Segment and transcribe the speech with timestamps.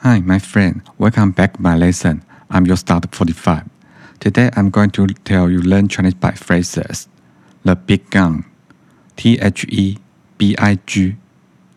[0.00, 0.82] Hi, my friend.
[0.98, 2.22] Welcome back my lesson.
[2.50, 3.68] I'm your start 45.
[4.20, 7.08] Today I'm going to tell you learn Chinese by phrases.
[7.64, 8.44] The big gun.
[9.16, 9.98] T H E
[10.38, 11.16] B I G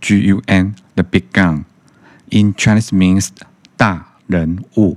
[0.00, 0.76] G U N.
[0.96, 1.66] The big gun.
[2.30, 3.30] In Chinese means
[3.76, 4.96] 大人物。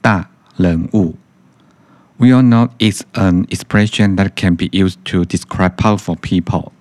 [0.00, 1.16] 大人物。
[2.18, 6.72] We all know it's an expression that can be used to describe powerful people.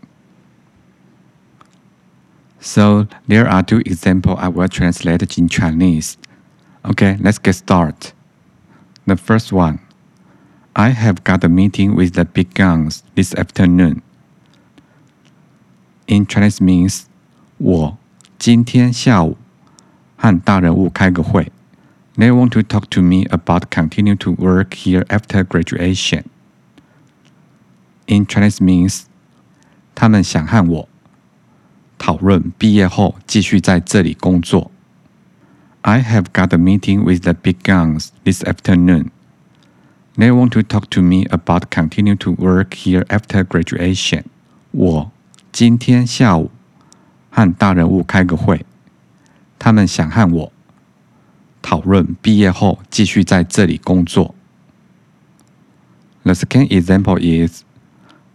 [2.59, 6.18] So there are two examples I will translate in Chinese.
[6.86, 8.14] Okay, let's get started.
[9.05, 9.79] The first one.
[10.75, 14.01] I have got a meeting with the big guns this afternoon.
[16.07, 17.04] In Chinese means
[17.57, 17.97] 我
[18.39, 19.37] 今天下午
[20.15, 21.51] 和大人物开个会。
[22.18, 26.25] they want to talk to me about continuing to work here after graduation.
[28.05, 29.04] In Chinese means，
[29.96, 30.89] 他们想和我
[31.97, 34.72] 讨论毕业后继续在这里工作。
[35.81, 39.11] I have got a meeting with the big guns this afternoon.
[40.16, 44.25] They want to talk to me about continuing to work here after graduation.
[44.71, 45.11] 我
[45.52, 46.52] 今天下午
[47.30, 48.66] 和大人物开个会，
[49.57, 50.52] 他们想和我。
[51.61, 54.33] 讨论毕业后继续在这里工作。
[56.23, 57.63] The second example is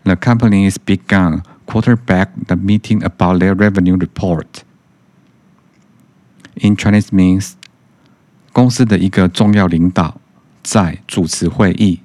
[0.04, 4.63] the company's big gun quarterback the meeting about their revenue report.
[6.55, 7.53] In Chinese means
[8.51, 10.19] 公司的一个重要领导
[10.61, 12.01] 在主持会议，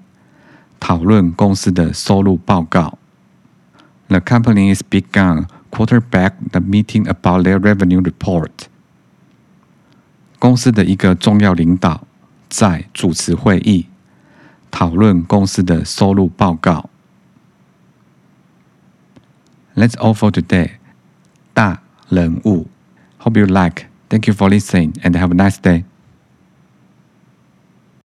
[0.79, 2.97] 讨论公司的收入报告。
[4.07, 8.53] The company is big gun quarterback the meeting about their revenue report.
[10.39, 12.07] 公司的一个重要领导
[12.49, 13.87] 在主持会议，
[14.71, 16.89] 讨论公司的收入报告。
[19.76, 20.72] Let's all for today.
[21.54, 22.68] 大人物。
[23.20, 23.86] Hope you like.
[24.10, 25.86] Thank you for listening and have a nice day.